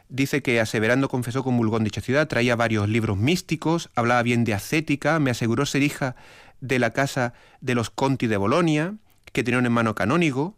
[0.09, 5.19] Dice que aseverando confesó en dicha ciudad, traía varios libros místicos, hablaba bien de ascética,
[5.19, 6.15] me aseguró ser hija
[6.61, 8.95] de la casa de los Conti de Bolonia,
[9.31, 10.55] que tenía un hermano canónigo,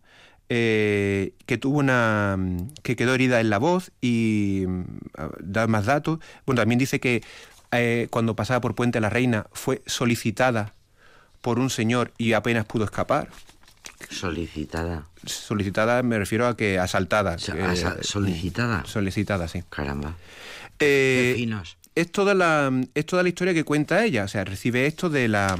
[0.49, 2.37] eh, que tuvo una
[2.81, 4.83] que quedó herida en la voz y mm,
[5.41, 6.19] da más datos.
[6.45, 7.21] Bueno, también dice que
[7.71, 10.73] eh, cuando pasaba por Puente la Reina fue solicitada
[11.41, 13.29] por un señor y apenas pudo escapar.
[14.09, 15.05] Solicitada.
[15.25, 17.37] Solicitada me refiero a que asaltada.
[17.37, 18.83] Sea, que- asa- solicitada.
[18.85, 19.63] Solicitada, sí.
[19.69, 20.15] Caramba.
[20.79, 21.77] Eh, Qué finos.
[21.95, 25.27] es toda la es toda la historia que cuenta ella, o sea, recibe esto de
[25.27, 25.57] la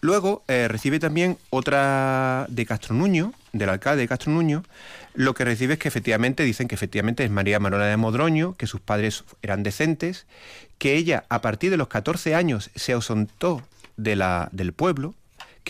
[0.00, 4.62] luego eh, recibe también otra de Castro Nuño, del alcalde de Castro Nuño,
[5.14, 8.66] lo que recibe es que efectivamente dicen que efectivamente es María Manuela de Modroño, que
[8.66, 10.26] sus padres eran decentes,
[10.78, 13.62] que ella a partir de los 14 años se ausentó
[13.98, 15.14] de la, del pueblo,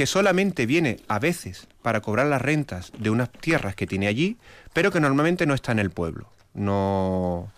[0.01, 4.39] que solamente viene a veces para cobrar las rentas de unas tierras que tiene allí,
[4.73, 6.33] pero que normalmente no está en el pueblo.
[6.55, 7.53] No.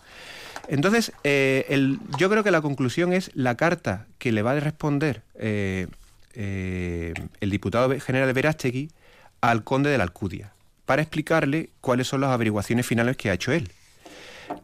[0.67, 4.59] Entonces, eh, el- yo creo que la conclusión es la carta que le va a
[4.59, 5.87] responder eh,
[6.33, 8.89] eh, el diputado general Verástegui
[9.39, 10.51] al conde de la Alcudia
[10.85, 13.71] para explicarle cuáles son las averiguaciones finales que ha hecho él.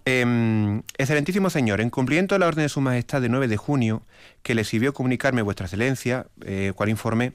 [0.06, 4.04] Em, excelentísimo señor, en cumplimiento de la orden de su majestad de 9 de junio,
[4.44, 7.34] que le sirvió comunicarme vuestra excelencia, eh, cual informe,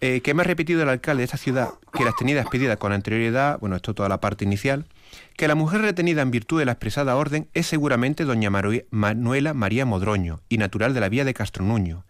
[0.00, 2.92] eh, que me ha repetido el alcalde de esta ciudad que las tenida expedidas con
[2.92, 4.84] anterioridad, bueno, esto toda la parte inicial,
[5.36, 9.86] que la mujer retenida en virtud de la expresada orden es seguramente doña Manuela María
[9.86, 12.04] Modroño, y natural de la vía de Castronuño,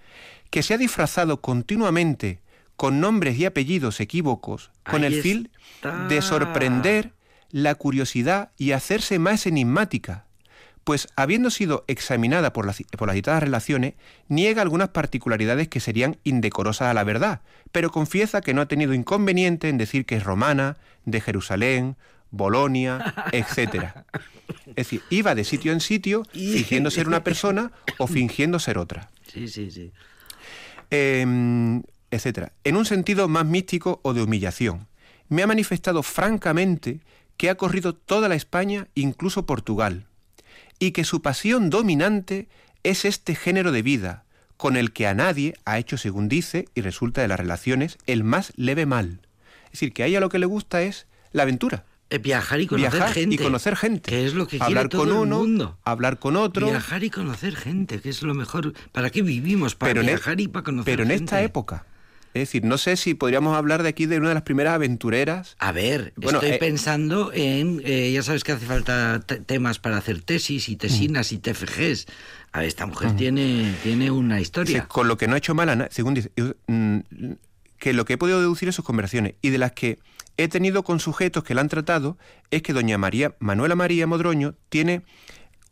[0.50, 2.40] que se ha disfrazado continuamente
[2.74, 5.48] con nombres y apellidos equívocos, con Ahí el fin
[6.08, 7.12] de sorprender
[7.50, 10.24] la curiosidad y hacerse más enigmática,
[10.84, 13.94] pues habiendo sido examinada por las, por las citadas relaciones,
[14.28, 17.40] niega algunas particularidades que serían indecorosas a la verdad,
[17.72, 21.96] pero confiesa que no ha tenido inconveniente en decir que es romana, de Jerusalén,
[22.30, 24.04] Bolonia, etcétera.
[24.66, 29.10] Es decir, iba de sitio en sitio fingiendo ser una persona o fingiendo ser otra
[29.32, 29.90] Sí, sí, sí.
[30.90, 31.80] eh,
[32.10, 34.86] etcétera, en un sentido más místico o de humillación.
[35.28, 37.00] Me ha manifestado francamente
[37.36, 40.06] que ha corrido toda la España, incluso Portugal,
[40.78, 42.48] y que su pasión dominante
[42.82, 44.24] es este género de vida,
[44.56, 48.24] con el que a nadie ha hecho, según dice, y resulta de las relaciones, el
[48.24, 49.20] más leve mal.
[49.66, 51.84] Es decir, que a ella lo que le gusta es la aventura.
[52.08, 53.34] Eh, Viajar y conocer Viajar gente.
[53.34, 54.08] y conocer gente.
[54.10, 55.78] Que es lo que hablar quiere todo con el uno, mundo.
[55.84, 56.66] hablar con otro.
[56.70, 58.72] Viajar y conocer gente, que es lo mejor.
[58.92, 59.74] ¿Para qué vivimos?
[59.74, 61.24] Para pero en, e- viajar y para conocer pero en gente.
[61.24, 61.84] esta época.
[62.36, 65.56] Es decir, no sé si podríamos hablar de aquí de una de las primeras aventureras.
[65.58, 69.78] A ver, Bueno, estoy eh, pensando en, eh, ya sabes que hace falta te- temas
[69.78, 72.06] para hacer tesis y tesinas y TFGs.
[72.52, 74.86] A ver, esta mujer tiene, tiene una Sí, historia.
[74.86, 76.30] con lo que no ha hecho mal, según dice,
[76.66, 76.98] mm,
[77.78, 79.98] que lo que he podido deducir de sus conversaciones y de las que
[80.36, 82.18] he tenido con sujetos que la han tratado
[82.50, 85.00] es que doña María Manuela María Modroño tiene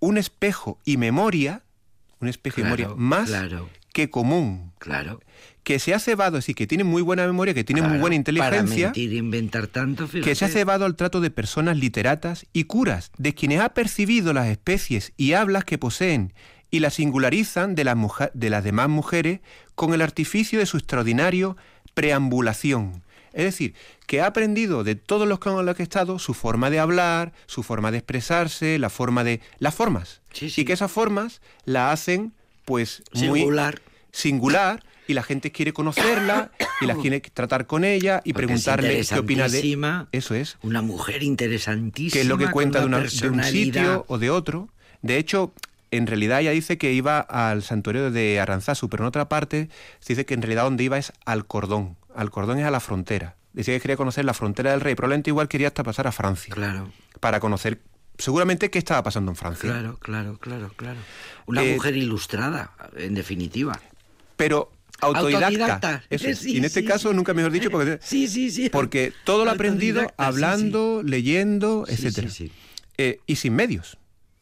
[0.00, 1.62] un espejo y memoria,
[2.20, 3.68] un espejo Claro, y memoria más claro.
[3.92, 5.20] que común, Claro.
[5.64, 8.04] Que se ha cebado, es decir, que tiene muy buena memoria, que tiene muy buena
[8.04, 10.28] Para inteligencia, mentir inventar tanto, fíjate.
[10.28, 14.34] que se ha cebado al trato de personas literatas y curas, de quienes ha percibido
[14.34, 16.34] las especies y hablas que poseen
[16.70, 17.96] y las singularizan de las,
[18.34, 19.40] de las demás mujeres
[19.74, 21.56] con el artificio de su extraordinario
[21.94, 23.02] preambulación.
[23.32, 23.74] Es decir,
[24.06, 27.32] que ha aprendido de todos los con los que ha estado su forma de hablar,
[27.46, 29.40] su forma de expresarse, la forma de...
[29.58, 30.20] las formas.
[30.32, 30.60] Sí, sí.
[30.60, 32.32] Y que esas formas la hacen
[32.64, 33.80] pues muy Singular.
[34.12, 36.50] singular y la gente quiere conocerla
[36.80, 40.82] y la quiere tratar con ella y Porque preguntarle qué opina de eso es Una
[40.82, 42.12] mujer interesantísima.
[42.12, 44.68] qué es lo que cuenta de, una- de un sitio o de otro
[45.02, 45.52] de hecho
[45.90, 49.68] en realidad ella dice que iba al santuario de Aranzazu pero en otra parte
[50.00, 52.80] se dice que en realidad donde iba es al cordón al cordón es a la
[52.80, 56.12] frontera decía que quería conocer la frontera del rey probablemente igual quería hasta pasar a
[56.12, 56.90] Francia Claro.
[57.20, 57.80] para conocer
[58.18, 60.98] seguramente qué estaba pasando en Francia Claro, claro, claro, claro.
[61.46, 63.78] Una Eh, mujer ilustrada, en definitiva.
[64.36, 64.70] pero
[65.01, 66.05] autodidacta, Autodidacta.
[66.11, 66.38] Eso es.
[66.38, 67.16] Sí, y en este sí, caso sí.
[67.16, 68.68] nunca mejor dicho porque Sí, sí, sí.
[68.70, 72.30] Porque todo lo ha aprendido hablando, leyendo, Sí, sí, etcétera.
[72.30, 72.53] sí.
[72.99, 73.99] Eh, y sin medios.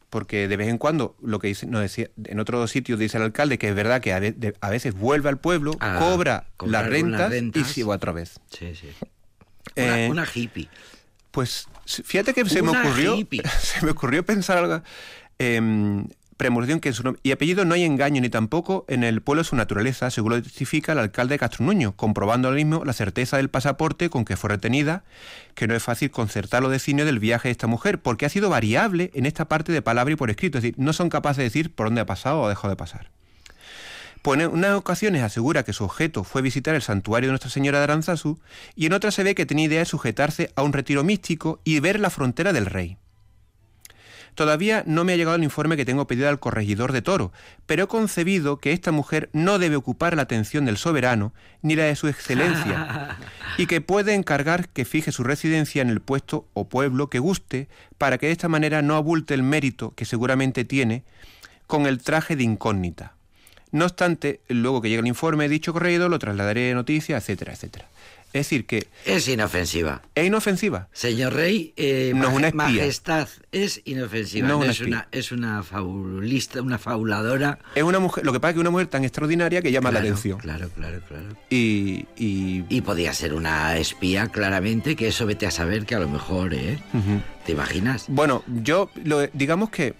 [0.09, 3.57] Porque de vez en cuando, lo que dice, decía, en otro sitio dice el alcalde
[3.57, 6.85] que es verdad que a, ve- de- a veces vuelve al pueblo, A cobra las
[6.85, 7.61] rentas, rentas.
[7.69, 8.39] y sigue otra vez.
[8.51, 8.89] Sí, sí.
[9.75, 10.69] Una, Eh, una hippie.
[11.31, 13.41] Pues fíjate que se me ocurrió, hippie.
[13.59, 14.83] se me ocurrió pensar algo.
[15.39, 16.05] em,
[16.37, 19.43] premonición que en su nom- y apellido no hay engaño ni tampoco en el pueblo
[19.43, 23.49] su naturaleza, según lo testifica el alcalde de Castronuño, comprobando ahora mismo la certeza del
[23.49, 25.03] pasaporte con que fue retenida,
[25.55, 28.49] que no es fácil concertar los designios del viaje de esta mujer, porque ha sido
[28.49, 31.43] variable en esta parte de palabra y por escrito, es decir, no son capaces de
[31.43, 33.09] decir por dónde ha pasado o ha dejado de pasar.
[34.21, 37.79] Pues en unas ocasiones asegura que su objeto fue visitar el santuario de Nuestra Señora
[37.79, 38.39] de Aranzazu
[38.73, 41.81] y en otras se ve que tenía idea de sujetarse a un retiro místico y
[41.81, 42.95] ver la frontera del rey.
[44.35, 47.31] Todavía no me ha llegado el informe que tengo pedido al corregidor de Toro,
[47.65, 51.83] pero he concebido que esta mujer no debe ocupar la atención del soberano ni la
[51.83, 53.17] de su excelencia,
[53.57, 57.67] y que puede encargar que fije su residencia en el puesto o pueblo que guste,
[57.97, 61.03] para que de esta manera no abulte el mérito que seguramente tiene
[61.67, 63.15] con el traje de incógnita.
[63.71, 67.87] No obstante, luego que llegue el informe, dicho corregidor lo trasladaré de noticia, etcétera, etcétera.
[68.33, 70.01] Es decir, que Es inofensiva.
[70.15, 70.87] es inofensiva.
[70.91, 72.63] Señor Rey, eh, No es una espía.
[72.63, 74.47] majestad es inofensiva.
[74.47, 77.59] No No, es una es, una, es una fabulista, una fabuladora.
[77.75, 79.91] Es una mujer, lo que pasa es que es una mujer tan exextraordinaria que llama
[79.91, 80.39] la atención.
[80.39, 81.25] Claro, claro, claro.
[81.49, 85.99] Y, y- Y podía ser una espía, claramente, que eso vete a saber que a
[85.99, 86.79] lo mejor, ¿eh?
[87.45, 88.05] ¿Te imaginas?
[88.07, 89.93] bueno, yo lo- digamos que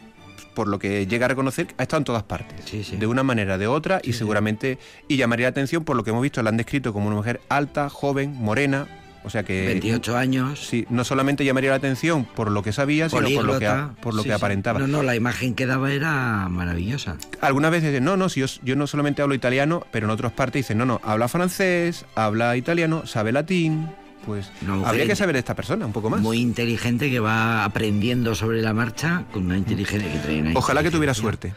[0.53, 2.97] por lo que llega a reconocer ha estado en todas partes, Sí, sí.
[2.97, 4.77] de una manera de otra y seguramente
[5.07, 7.41] y llamaría la atención por lo que hemos visto la han descrito como una mujer
[7.49, 8.87] alta, joven, morena,
[9.25, 10.59] O sea que 28 años.
[10.67, 14.13] Sí, no solamente llamaría la atención por lo que sabía, sino por lo que, por
[14.13, 14.35] lo Sí, que sí.
[14.35, 14.79] aparentaba.
[14.79, 17.15] No, no, la imagen que daba era maravillosa.
[17.39, 20.33] Algunas veces dicen, no, no, si yo, yo no solamente hablo italiano, pero en otras
[20.33, 23.87] partes dicen, no, no, habla francés, habla italiano, sabe latín.
[24.25, 24.51] Pues
[24.85, 26.21] habría que saber de esta persona un poco más.
[26.21, 30.91] Muy inteligente que va aprendiendo sobre la marcha con una inteligencia que trae Ojalá que
[30.91, 31.53] tuviera suerte.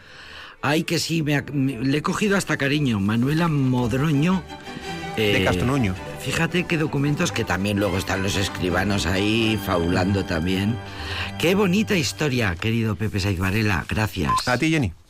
[0.61, 2.99] Ay, que sí, me le he cogido hasta cariño.
[2.99, 4.43] Manuela Modroño.
[5.15, 5.95] De eh, Castonuño.
[6.19, 10.75] Fíjate qué documentos que también luego están los escribanos ahí fabulando también.
[11.39, 13.85] Qué bonita historia, querido Pepe Saiz Varela.
[13.87, 14.47] Gracias.
[14.47, 14.93] A ti, Jenny.